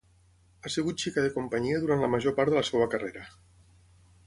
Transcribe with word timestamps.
Ha 0.67 0.71
sigut 0.75 1.03
xica 1.03 1.25
de 1.25 1.31
companyia 1.35 1.83
durant 1.85 2.03
la 2.05 2.11
major 2.15 2.35
part 2.41 2.53
de 2.55 2.59
la 2.61 2.65
seva 2.73 2.91
carrera. 2.95 3.29